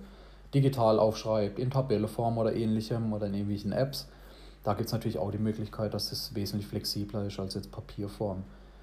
digital 0.52 0.98
aufschreibt, 0.98 1.58
in 1.58 1.70
Tabelleform 1.70 2.36
oder 2.36 2.54
ähnlichem 2.54 3.14
oder 3.14 3.28
in 3.28 3.34
irgendwelchen 3.34 3.72
Apps. 3.72 4.08
Da 4.66 4.74
gibt 4.74 4.86
es 4.86 4.92
natürlich 4.92 5.18
auch 5.18 5.30
die 5.30 5.38
Möglichkeit, 5.38 5.94
dass 5.94 6.10
es 6.10 6.34
wesentlich 6.34 6.66
flexibler 6.66 7.24
ist 7.24 7.38
als 7.38 7.54
jetzt 7.54 7.70
Papierform. 7.70 8.42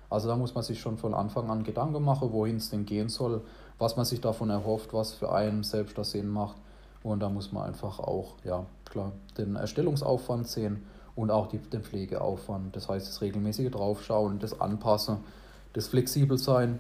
Also 0.10 0.30
da 0.30 0.38
muss 0.38 0.56
man 0.56 0.64
sich 0.64 0.80
schon 0.80 0.98
von 0.98 1.14
Anfang 1.14 1.50
an 1.50 1.64
Gedanken 1.64 2.04
machen, 2.04 2.32
wohin 2.32 2.58
es 2.58 2.70
denn 2.70 2.86
gehen 2.86 3.10
soll 3.10 3.42
was 3.80 3.98
man 3.98 4.06
sich 4.06 4.22
davon 4.22 4.50
erhofft, 4.50 4.94
was 4.94 5.14
für 5.14 5.32
einen 5.34 5.64
selbst 5.64 5.98
das 5.98 6.12
Sinn 6.12 6.28
macht. 6.30 6.56
Und 7.04 7.20
da 7.20 7.30
muss 7.30 7.52
man 7.52 7.64
einfach 7.64 8.00
auch, 8.00 8.36
ja, 8.44 8.66
klar, 8.86 9.12
den 9.38 9.56
Erstellungsaufwand 9.56 10.48
sehen 10.48 10.84
und 11.16 11.32
auch 11.32 11.48
die, 11.48 11.58
den 11.58 11.84
Pflegeaufwand. 11.84 12.76
Das 12.76 12.88
heißt, 12.88 13.08
das 13.08 13.22
regelmäßige 13.22 13.72
Draufschauen, 13.72 14.40
das 14.40 14.62
Anpassen, 14.62 15.18
das 15.74 15.88
flexibel 15.88 16.38
sein 16.38 16.80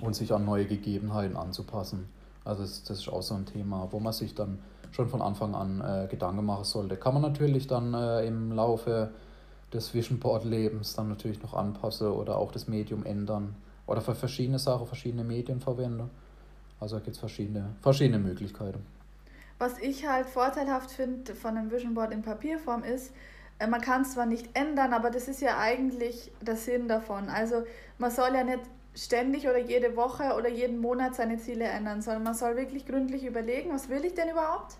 und 0.00 0.14
sich 0.14 0.32
an 0.32 0.44
neue 0.44 0.66
Gegebenheiten 0.66 1.36
anzupassen. 1.36 2.08
Also 2.44 2.62
das, 2.62 2.84
das 2.84 2.98
ist 2.98 3.08
auch 3.08 3.22
so 3.22 3.34
ein 3.34 3.46
Thema, 3.46 3.88
wo 3.90 3.98
man 3.98 4.12
sich 4.12 4.34
dann 4.34 4.58
schon 4.94 5.08
von 5.08 5.20
Anfang 5.20 5.54
an 5.54 5.80
äh, 5.80 6.06
Gedanken 6.06 6.44
machen 6.44 6.64
sollte. 6.64 6.96
Kann 6.96 7.14
man 7.14 7.22
natürlich 7.22 7.66
dann 7.66 7.94
äh, 7.94 8.24
im 8.26 8.52
Laufe 8.52 9.10
des 9.72 9.92
Vision 9.92 10.20
Board 10.20 10.44
Lebens 10.44 10.94
dann 10.94 11.08
natürlich 11.08 11.42
noch 11.42 11.54
anpassen 11.54 12.08
oder 12.08 12.38
auch 12.38 12.52
das 12.52 12.68
Medium 12.68 13.04
ändern. 13.04 13.56
Oder 13.86 14.00
für 14.00 14.14
verschiedene 14.14 14.58
Sachen 14.58 14.86
verschiedene 14.86 15.24
Medien 15.24 15.60
verwende. 15.60 16.08
Also 16.78 16.96
gibt 16.96 17.10
es 17.10 17.18
verschiedene, 17.18 17.70
verschiedene 17.82 18.18
Möglichkeiten. 18.18 18.86
Was 19.58 19.78
ich 19.78 20.06
halt 20.06 20.26
vorteilhaft 20.26 20.90
finde 20.92 21.34
von 21.34 21.56
einem 21.56 21.70
Vision 21.70 21.94
Board 21.94 22.12
in 22.12 22.22
Papierform 22.22 22.84
ist, 22.84 23.12
äh, 23.58 23.66
man 23.66 23.80
kann 23.80 24.02
es 24.02 24.12
zwar 24.12 24.26
nicht 24.26 24.48
ändern, 24.54 24.92
aber 24.92 25.10
das 25.10 25.26
ist 25.26 25.40
ja 25.40 25.58
eigentlich 25.58 26.30
der 26.40 26.56
Sinn 26.56 26.86
davon. 26.86 27.28
Also 27.28 27.64
man 27.98 28.12
soll 28.12 28.34
ja 28.34 28.44
nicht 28.44 28.60
ständig 28.94 29.48
oder 29.48 29.58
jede 29.58 29.96
Woche 29.96 30.34
oder 30.36 30.48
jeden 30.48 30.78
Monat 30.78 31.16
seine 31.16 31.38
Ziele 31.38 31.64
ändern, 31.64 32.00
sondern 32.00 32.22
man 32.22 32.34
soll 32.34 32.56
wirklich 32.56 32.86
gründlich 32.86 33.24
überlegen, 33.24 33.72
was 33.72 33.88
will 33.88 34.04
ich 34.04 34.14
denn 34.14 34.30
überhaupt? 34.30 34.76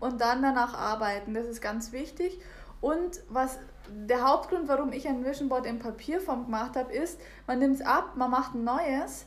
Und 0.00 0.20
dann 0.20 0.42
danach 0.42 0.74
arbeiten. 0.74 1.34
Das 1.34 1.46
ist 1.46 1.60
ganz 1.60 1.92
wichtig. 1.92 2.40
Und 2.80 3.20
was 3.28 3.58
der 3.88 4.26
Hauptgrund, 4.26 4.68
warum 4.68 4.92
ich 4.92 5.08
ein 5.08 5.24
Vision 5.24 5.48
Board 5.48 5.66
in 5.66 5.78
Papierform 5.78 6.44
gemacht 6.44 6.76
habe, 6.76 6.92
ist, 6.92 7.20
man 7.46 7.58
nimmt 7.58 7.76
es 7.76 7.86
ab, 7.86 8.12
man 8.16 8.30
macht 8.30 8.54
ein 8.54 8.64
neues 8.64 9.26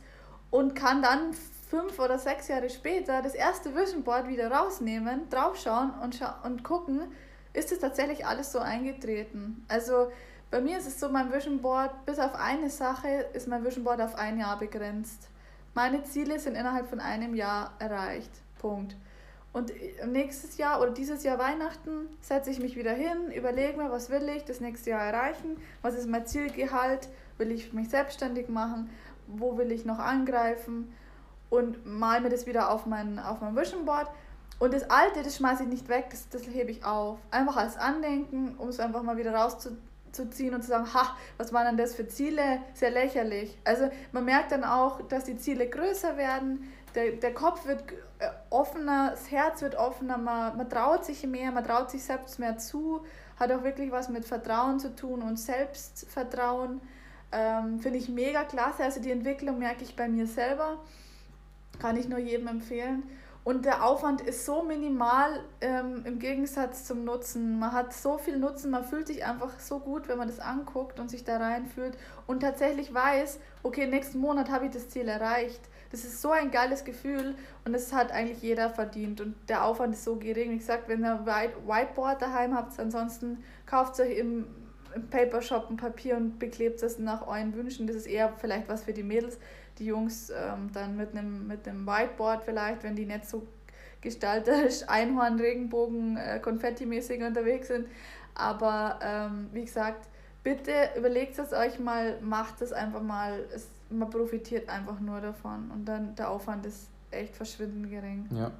und 0.49 0.75
kann 0.75 1.01
dann 1.01 1.33
fünf 1.69 1.99
oder 1.99 2.19
sechs 2.19 2.47
Jahre 2.47 2.69
später 2.69 3.21
das 3.21 3.33
erste 3.33 3.75
Vision 3.75 4.03
Board 4.03 4.27
wieder 4.27 4.51
rausnehmen, 4.51 5.29
draufschauen 5.29 5.91
und, 6.03 6.15
scha 6.15 6.39
und 6.43 6.63
gucken, 6.63 7.11
ist 7.53 7.71
es 7.71 7.79
tatsächlich 7.79 8.25
alles 8.25 8.51
so 8.51 8.59
eingetreten. 8.59 9.65
Also 9.67 10.11
bei 10.51 10.61
mir 10.61 10.77
ist 10.77 10.87
es 10.87 10.99
so, 10.99 11.09
mein 11.09 11.31
Vision 11.31 11.61
Board, 11.61 12.05
bis 12.05 12.19
auf 12.19 12.35
eine 12.35 12.69
Sache, 12.69 13.07
ist 13.33 13.47
mein 13.47 13.63
Vision 13.63 13.83
Board 13.83 14.01
auf 14.01 14.15
ein 14.15 14.37
Jahr 14.37 14.59
begrenzt. 14.59 15.29
Meine 15.73 16.03
Ziele 16.03 16.39
sind 16.39 16.55
innerhalb 16.55 16.89
von 16.89 16.99
einem 16.99 17.33
Jahr 17.33 17.73
erreicht. 17.79 18.31
Punkt. 18.59 18.95
Und 19.53 19.73
nächstes 20.07 20.57
Jahr 20.57 20.81
oder 20.81 20.91
dieses 20.91 21.23
Jahr 21.23 21.37
Weihnachten 21.37 22.07
setze 22.21 22.49
ich 22.51 22.59
mich 22.59 22.77
wieder 22.77 22.93
hin, 22.93 23.31
überlege 23.35 23.77
mir, 23.77 23.91
was 23.91 24.09
will 24.09 24.29
ich 24.29 24.45
das 24.45 24.61
nächste 24.61 24.91
Jahr 24.91 25.03
erreichen, 25.03 25.57
was 25.81 25.95
ist 25.95 26.07
mein 26.07 26.25
Zielgehalt, 26.25 27.09
will 27.37 27.51
ich 27.51 27.73
mich 27.73 27.89
selbstständig 27.89 28.47
machen, 28.47 28.89
wo 29.27 29.57
will 29.57 29.71
ich 29.73 29.83
noch 29.83 29.99
angreifen 29.99 30.93
und 31.49 31.85
mal 31.85 32.21
mir 32.21 32.29
das 32.29 32.45
wieder 32.47 32.71
auf 32.71 32.85
mein, 32.85 33.19
auf 33.19 33.41
mein 33.41 33.55
Vision 33.55 33.85
Board. 33.85 34.07
Und 34.57 34.73
das 34.73 34.89
alte, 34.89 35.21
das 35.21 35.35
schmeiße 35.37 35.63
ich 35.63 35.69
nicht 35.69 35.89
weg, 35.89 36.07
das, 36.11 36.29
das 36.29 36.43
hebe 36.47 36.71
ich 36.71 36.85
auf. 36.85 37.19
Einfach 37.29 37.57
als 37.57 37.77
Andenken, 37.77 38.55
um 38.57 38.69
es 38.69 38.79
einfach 38.79 39.03
mal 39.03 39.17
wieder 39.17 39.33
rauszuziehen 39.33 40.53
und 40.53 40.61
zu 40.61 40.69
sagen, 40.69 40.93
ha, 40.93 41.17
was 41.37 41.51
waren 41.51 41.65
denn 41.65 41.77
das 41.77 41.93
für 41.95 42.07
Ziele? 42.07 42.61
Sehr 42.73 42.91
lächerlich. 42.91 43.57
Also 43.65 43.89
man 44.13 44.23
merkt 44.23 44.51
dann 44.53 44.63
auch, 44.63 45.01
dass 45.07 45.25
die 45.25 45.35
Ziele 45.35 45.67
größer 45.67 46.15
werden, 46.15 46.71
der, 46.95 47.13
der 47.13 47.33
Kopf 47.33 47.65
wird 47.65 47.83
äh, 48.19 48.29
offener, 48.51 49.11
das 49.11 49.31
Herz 49.31 49.61
wird 49.61 49.75
offener, 49.75 50.17
man, 50.17 50.55
man 50.57 50.69
traut 50.69 51.05
sich 51.05 51.25
mehr, 51.25 51.51
man 51.51 51.63
traut 51.63 51.89
sich 51.89 52.03
selbst 52.03 52.37
mehr 52.37 52.57
zu, 52.57 53.03
hat 53.39 53.51
auch 53.51 53.63
wirklich 53.63 53.91
was 53.91 54.09
mit 54.09 54.25
Vertrauen 54.25 54.79
zu 54.79 54.95
tun 54.95 55.23
und 55.23 55.39
Selbstvertrauen. 55.39 56.81
Ähm, 57.31 57.79
Finde 57.79 57.97
ich 57.97 58.09
mega 58.09 58.43
klasse. 58.43 58.83
Also 58.83 59.01
die 59.01 59.11
Entwicklung 59.11 59.57
merke 59.57 59.83
ich 59.83 59.95
bei 59.95 60.07
mir 60.07 60.27
selber. 60.27 60.77
Kann 61.79 61.97
ich 61.97 62.07
nur 62.07 62.19
jedem 62.19 62.47
empfehlen. 62.47 63.03
Und 63.43 63.65
der 63.65 63.83
Aufwand 63.83 64.21
ist 64.21 64.45
so 64.45 64.61
minimal 64.61 65.43
ähm, 65.61 66.03
im 66.05 66.19
Gegensatz 66.19 66.85
zum 66.85 67.05
Nutzen. 67.05 67.57
Man 67.57 67.71
hat 67.71 67.91
so 67.91 68.19
viel 68.19 68.37
Nutzen, 68.37 68.69
man 68.69 68.83
fühlt 68.83 69.07
sich 69.07 69.25
einfach 69.25 69.59
so 69.59 69.79
gut, 69.79 70.07
wenn 70.07 70.19
man 70.19 70.27
das 70.27 70.39
anguckt 70.39 70.99
und 70.99 71.09
sich 71.09 71.23
da 71.23 71.37
reinfühlt 71.37 71.97
und 72.27 72.41
tatsächlich 72.41 72.93
weiß, 72.93 73.39
okay, 73.63 73.87
nächsten 73.87 74.19
Monat 74.19 74.51
habe 74.51 74.65
ich 74.65 74.71
das 74.71 74.89
Ziel 74.89 75.07
erreicht. 75.07 75.61
Das 75.91 76.05
ist 76.05 76.21
so 76.21 76.31
ein 76.31 76.51
geiles 76.51 76.85
Gefühl 76.85 77.35
und 77.65 77.73
das 77.73 77.91
hat 77.91 78.11
eigentlich 78.11 78.41
jeder 78.41 78.69
verdient. 78.69 79.19
Und 79.19 79.35
der 79.49 79.65
Aufwand 79.65 79.93
ist 79.93 80.05
so 80.05 80.15
gering. 80.15 80.51
Wie 80.51 80.57
gesagt, 80.57 80.87
wenn 80.87 81.03
ihr 81.03 81.25
Whiteboard 81.25 82.21
daheim 82.21 82.55
habt, 82.55 82.79
ansonsten 82.79 83.43
kauft 83.65 83.99
euch 83.99 84.17
im, 84.17 84.47
im 84.95 85.07
Papershop 85.09 85.69
ein 85.69 85.77
Papier 85.77 86.15
und 86.15 86.39
beklebt 86.39 86.81
es 86.81 86.97
nach 86.97 87.27
euren 87.27 87.53
Wünschen. 87.53 87.87
Das 87.87 87.97
ist 87.97 88.07
eher 88.07 88.33
vielleicht 88.37 88.69
was 88.69 88.83
für 88.83 88.93
die 88.93 89.03
Mädels. 89.03 89.37
Die 89.79 89.85
Jungs 89.85 90.29
ähm, 90.29 90.69
dann 90.73 90.95
mit 90.95 91.11
einem 91.11 91.47
mit 91.47 91.65
Whiteboard 91.65 92.43
vielleicht, 92.43 92.83
wenn 92.83 92.95
die 92.95 93.05
nicht 93.05 93.27
so 93.27 93.45
gestalterisch 93.99 94.83
Einhorn, 94.87 95.39
Regenbogen, 95.39 96.15
äh, 96.17 96.39
Konfetti-mäßig 96.39 97.21
unterwegs 97.21 97.67
sind. 97.67 97.87
Aber 98.33 98.99
ähm, 99.03 99.49
wie 99.51 99.65
gesagt, 99.65 100.07
bitte 100.41 100.71
überlegt 100.95 101.37
es 101.37 101.51
euch 101.51 101.79
mal, 101.79 102.19
macht 102.21 102.61
es 102.61 102.71
einfach 102.71 103.01
mal. 103.01 103.43
Es 103.53 103.67
man 103.91 104.09
profitiert 104.09 104.69
einfach 104.69 104.99
nur 104.99 105.21
davon 105.21 105.71
und 105.71 105.85
dann 105.85 106.15
der 106.15 106.29
Aufwand 106.29 106.65
ist 106.65 106.87
echt 107.11 107.35
verschwindend 107.35 107.89
gering. 107.89 108.27
Ja, 108.35 108.51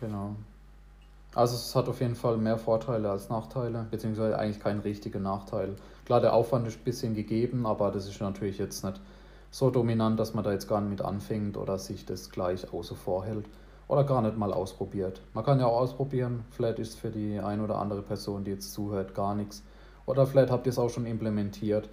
genau. 0.00 0.34
Also 1.34 1.56
es 1.56 1.74
hat 1.74 1.88
auf 1.88 2.00
jeden 2.00 2.14
Fall 2.14 2.36
mehr 2.36 2.58
Vorteile 2.58 3.10
als 3.10 3.28
Nachteile, 3.28 3.86
beziehungsweise 3.90 4.38
eigentlich 4.38 4.60
kein 4.60 4.78
richtiger 4.80 5.18
Nachteil. 5.18 5.74
Klar, 6.04 6.20
der 6.20 6.32
Aufwand 6.32 6.66
ist 6.68 6.78
ein 6.78 6.84
bisschen 6.84 7.14
gegeben, 7.14 7.66
aber 7.66 7.90
das 7.90 8.06
ist 8.06 8.20
natürlich 8.20 8.58
jetzt 8.58 8.84
nicht 8.84 9.00
so 9.50 9.70
dominant, 9.70 10.18
dass 10.18 10.34
man 10.34 10.44
da 10.44 10.52
jetzt 10.52 10.68
gar 10.68 10.80
nicht 10.80 10.90
mit 10.90 11.02
anfängt 11.02 11.56
oder 11.56 11.78
sich 11.78 12.06
das 12.06 12.30
gleich 12.30 12.72
außer 12.72 12.94
vorhält 12.94 13.46
oder 13.88 14.04
gar 14.04 14.22
nicht 14.22 14.36
mal 14.36 14.52
ausprobiert. 14.52 15.20
Man 15.32 15.44
kann 15.44 15.60
ja 15.60 15.66
auch 15.66 15.80
ausprobieren, 15.80 16.44
vielleicht 16.50 16.78
ist 16.78 16.98
für 16.98 17.10
die 17.10 17.38
eine 17.40 17.62
oder 17.62 17.78
andere 17.78 18.02
Person, 18.02 18.44
die 18.44 18.52
jetzt 18.52 18.72
zuhört, 18.72 19.14
gar 19.14 19.34
nichts. 19.34 19.62
Oder 20.06 20.26
vielleicht 20.26 20.50
habt 20.50 20.66
ihr 20.66 20.70
es 20.70 20.78
auch 20.78 20.90
schon 20.90 21.06
implementiert 21.06 21.88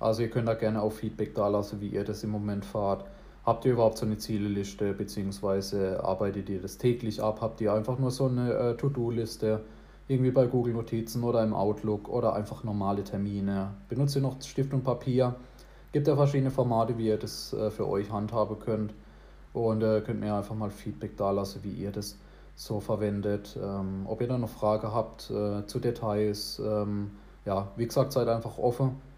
also 0.00 0.22
ihr 0.22 0.30
könnt 0.30 0.48
da 0.48 0.54
gerne 0.54 0.82
auch 0.82 0.92
Feedback 0.92 1.34
da 1.34 1.48
lassen, 1.48 1.80
wie 1.80 1.88
ihr 1.88 2.04
das 2.04 2.24
im 2.24 2.30
Moment 2.30 2.64
fahrt. 2.64 3.04
Habt 3.44 3.64
ihr 3.64 3.72
überhaupt 3.72 3.98
so 3.98 4.06
eine 4.06 4.18
Zieleliste, 4.18 4.92
beziehungsweise 4.94 6.02
arbeitet 6.02 6.48
ihr 6.48 6.60
das 6.60 6.78
täglich 6.78 7.22
ab? 7.22 7.40
Habt 7.40 7.60
ihr 7.60 7.72
einfach 7.72 7.98
nur 7.98 8.10
so 8.10 8.26
eine 8.26 8.52
äh, 8.52 8.76
To-Do-Liste, 8.76 9.60
irgendwie 10.08 10.30
bei 10.30 10.46
Google 10.46 10.74
Notizen 10.74 11.22
oder 11.22 11.42
im 11.42 11.54
Outlook 11.54 12.08
oder 12.08 12.34
einfach 12.34 12.64
normale 12.64 13.04
Termine? 13.04 13.74
Benutzt 13.88 14.16
ihr 14.16 14.22
noch 14.22 14.40
Stift 14.42 14.72
und 14.72 14.84
Papier? 14.84 15.36
Gibt 15.92 16.06
ja 16.06 16.16
verschiedene 16.16 16.50
Formate, 16.50 16.96
wie 16.96 17.08
ihr 17.08 17.18
das 17.18 17.52
äh, 17.52 17.70
für 17.70 17.88
euch 17.88 18.10
handhaben 18.10 18.58
könnt. 18.58 18.94
Und 19.52 19.82
äh, 19.82 20.00
könnt 20.00 20.20
mir 20.20 20.34
einfach 20.34 20.54
mal 20.54 20.70
Feedback 20.70 21.16
da 21.16 21.30
lassen, 21.30 21.60
wie 21.62 21.72
ihr 21.72 21.90
das 21.90 22.16
so 22.54 22.78
verwendet. 22.78 23.58
Ähm, 23.60 24.06
ob 24.06 24.20
ihr 24.20 24.28
da 24.28 24.38
noch 24.38 24.48
Fragen 24.48 24.94
habt 24.94 25.30
äh, 25.30 25.66
zu 25.66 25.78
Details. 25.80 26.60
Ähm, 26.64 27.10
ja, 27.44 27.68
wie 27.76 27.86
gesagt, 27.86 28.12
seid 28.12 28.28
einfach 28.28 28.58
offen. 28.58 29.09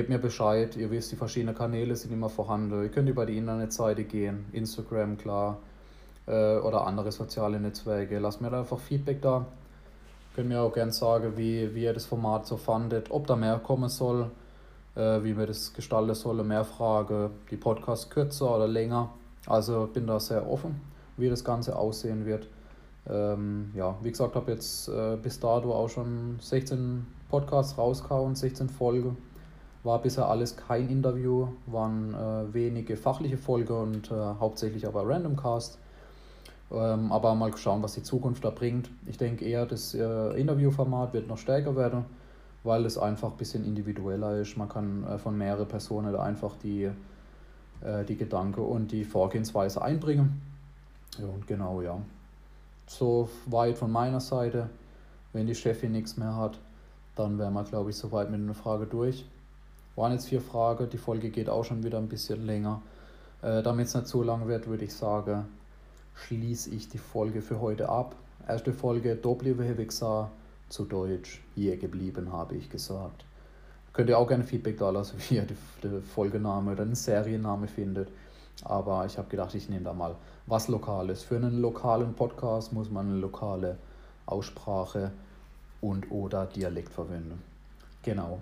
Gebt 0.00 0.08
mir 0.08 0.18
Bescheid. 0.18 0.78
Ihr 0.78 0.90
wisst, 0.90 1.12
die 1.12 1.16
verschiedenen 1.16 1.54
Kanäle 1.54 1.94
sind 1.94 2.10
immer 2.10 2.30
vorhanden. 2.30 2.82
Ihr 2.82 2.88
könnt 2.88 3.10
über 3.10 3.26
die 3.26 3.36
Internetseite 3.36 4.04
gehen, 4.04 4.46
Instagram, 4.50 5.18
klar, 5.18 5.58
äh, 6.26 6.56
oder 6.56 6.86
andere 6.86 7.12
soziale 7.12 7.60
Netzwerke. 7.60 8.18
Lasst 8.18 8.40
mir 8.40 8.48
da 8.48 8.60
einfach 8.60 8.78
Feedback 8.78 9.20
da. 9.20 9.44
Könnt 10.34 10.48
mir 10.48 10.62
auch 10.62 10.72
gerne 10.72 10.92
sagen, 10.92 11.36
wie, 11.36 11.74
wie 11.74 11.82
ihr 11.82 11.92
das 11.92 12.06
Format 12.06 12.46
so 12.46 12.56
fandet, 12.56 13.10
ob 13.10 13.26
da 13.26 13.36
mehr 13.36 13.58
kommen 13.58 13.90
soll, 13.90 14.30
äh, 14.94 15.22
wie 15.22 15.36
wir 15.36 15.46
das 15.46 15.74
gestalten 15.74 16.14
sollen, 16.14 16.48
mehr 16.48 16.64
Fragen, 16.64 17.32
die 17.50 17.58
Podcasts 17.58 18.08
kürzer 18.08 18.56
oder 18.56 18.68
länger. 18.68 19.10
Also 19.44 19.86
bin 19.92 20.06
da 20.06 20.18
sehr 20.18 20.50
offen, 20.50 20.80
wie 21.18 21.28
das 21.28 21.44
Ganze 21.44 21.76
aussehen 21.76 22.24
wird. 22.24 22.48
Ähm, 23.06 23.70
ja, 23.74 23.98
wie 24.00 24.10
gesagt, 24.10 24.34
habe 24.34 24.50
jetzt 24.52 24.88
äh, 24.88 25.18
bis 25.22 25.38
dato 25.40 25.74
auch 25.74 25.90
schon 25.90 26.38
16 26.40 27.06
Podcasts 27.28 27.76
rausgehauen, 27.76 28.34
16 28.34 28.70
Folgen. 28.70 29.18
War 29.82 30.02
bisher 30.02 30.28
alles 30.28 30.56
kein 30.56 30.90
Interview, 30.90 31.48
waren 31.66 32.14
äh, 32.14 32.52
wenige 32.52 32.96
fachliche 32.96 33.38
Folgen 33.38 33.72
und 33.72 34.10
äh, 34.10 34.14
hauptsächlich 34.14 34.86
aber 34.86 35.08
Random 35.08 35.36
Cast. 35.36 35.78
Ähm, 36.70 37.10
aber 37.10 37.34
mal 37.34 37.56
schauen, 37.56 37.82
was 37.82 37.94
die 37.94 38.02
Zukunft 38.02 38.44
da 38.44 38.50
bringt. 38.50 38.90
Ich 39.06 39.16
denke 39.18 39.44
eher, 39.44 39.66
das 39.66 39.94
äh, 39.94 40.40
Interviewformat 40.40 41.12
wird 41.12 41.28
noch 41.28 41.38
stärker 41.38 41.74
werden, 41.76 42.04
weil 42.62 42.84
es 42.84 42.98
einfach 42.98 43.30
ein 43.32 43.36
bisschen 43.36 43.64
individueller 43.64 44.36
ist. 44.38 44.56
Man 44.56 44.68
kann 44.68 45.04
äh, 45.04 45.18
von 45.18 45.36
mehreren 45.36 45.66
Personen 45.66 46.14
einfach 46.14 46.54
die 46.62 46.90
äh, 47.80 48.04
die 48.04 48.16
Gedanken 48.16 48.60
und 48.60 48.92
die 48.92 49.04
Vorgehensweise 49.04 49.82
einbringen. 49.82 50.40
Ja, 51.18 51.26
und 51.26 51.46
genau, 51.46 51.80
ja. 51.80 51.98
So 52.86 53.28
weit 53.46 53.78
von 53.78 53.90
meiner 53.90 54.20
Seite. 54.20 54.68
Wenn 55.32 55.46
die 55.46 55.54
Chefin 55.54 55.92
nichts 55.92 56.16
mehr 56.16 56.36
hat, 56.36 56.58
dann 57.14 57.38
wären 57.38 57.54
wir, 57.54 57.62
glaube 57.62 57.90
ich, 57.90 57.96
soweit 57.96 58.30
mit 58.30 58.40
einer 58.40 58.54
Frage 58.54 58.86
durch. 58.86 59.24
Waren 60.00 60.12
jetzt 60.12 60.28
vier 60.28 60.40
Fragen, 60.40 60.88
die 60.88 60.96
Folge 60.96 61.28
geht 61.28 61.50
auch 61.50 61.62
schon 61.62 61.84
wieder 61.84 61.98
ein 61.98 62.08
bisschen 62.08 62.46
länger. 62.46 62.80
Äh, 63.42 63.62
Damit 63.62 63.88
es 63.88 63.94
nicht 63.94 64.06
so 64.06 64.22
lang 64.22 64.48
wird, 64.48 64.66
würde 64.66 64.86
ich 64.86 64.94
sagen, 64.94 65.44
schließe 66.14 66.70
ich 66.70 66.88
die 66.88 66.96
Folge 66.96 67.42
für 67.42 67.60
heute 67.60 67.90
ab. 67.90 68.16
Erste 68.48 68.72
Folge 68.72 69.14
Doppelwehwixa 69.14 70.30
zu 70.70 70.86
Deutsch. 70.86 71.42
Hier 71.54 71.76
geblieben, 71.76 72.32
habe 72.32 72.54
ich 72.56 72.70
gesagt. 72.70 73.26
Könnt 73.92 74.08
ihr 74.08 74.16
auch 74.16 74.26
gerne 74.26 74.44
Feedback 74.44 74.78
da 74.78 74.88
lassen, 74.88 75.18
wie 75.28 75.34
ihr 75.34 75.46
den 75.82 76.02
Folgename 76.02 76.72
oder 76.72 76.86
den 76.86 76.94
Serienname 76.94 77.68
findet. 77.68 78.08
Aber 78.64 79.04
ich 79.04 79.18
habe 79.18 79.28
gedacht, 79.28 79.54
ich 79.54 79.68
nehme 79.68 79.84
da 79.84 79.92
mal 79.92 80.16
was 80.46 80.68
Lokales. 80.68 81.24
Für 81.24 81.36
einen 81.36 81.60
lokalen 81.60 82.14
Podcast 82.14 82.72
muss 82.72 82.88
man 82.88 83.10
eine 83.10 83.18
lokale 83.18 83.76
Aussprache 84.24 85.12
und 85.82 86.10
oder 86.10 86.46
Dialekt 86.46 86.90
verwenden. 86.90 87.42
Genau. 88.02 88.40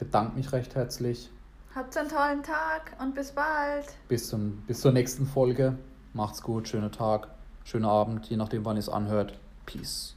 Ich 0.00 0.06
bedanke 0.06 0.34
mich 0.34 0.50
recht 0.52 0.74
herzlich. 0.74 1.28
Habt 1.74 1.94
einen 1.94 2.08
tollen 2.08 2.42
Tag 2.42 2.96
und 3.02 3.14
bis 3.14 3.32
bald. 3.32 3.84
Bis, 4.08 4.28
zum, 4.28 4.62
bis 4.66 4.80
zur 4.80 4.92
nächsten 4.92 5.26
Folge. 5.26 5.76
Macht's 6.14 6.40
gut, 6.40 6.68
schönen 6.68 6.90
Tag, 6.90 7.28
schönen 7.64 7.84
Abend, 7.84 8.24
je 8.30 8.38
nachdem, 8.38 8.64
wann 8.64 8.76
ihr 8.76 8.80
es 8.80 8.88
anhört. 8.88 9.38
Peace. 9.66 10.16